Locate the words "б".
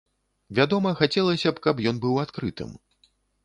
1.59-1.65